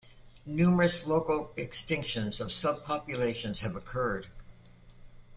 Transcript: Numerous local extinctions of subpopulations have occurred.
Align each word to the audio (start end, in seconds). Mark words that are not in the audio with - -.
Numerous 0.47 1.05
local 1.05 1.53
extinctions 1.57 2.41
of 2.41 2.47
subpopulations 2.47 3.59
have 3.61 3.75
occurred. 3.75 4.25